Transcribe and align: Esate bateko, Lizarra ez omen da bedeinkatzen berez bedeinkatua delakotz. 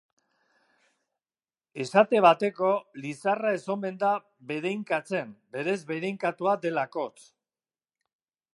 Esate 1.83 2.21
bateko, 2.27 2.71
Lizarra 3.03 3.51
ez 3.57 3.61
omen 3.75 3.99
da 4.05 4.11
bedeinkatzen 4.53 5.37
berez 5.57 5.77
bedeinkatua 5.93 6.57
delakotz. 6.65 7.17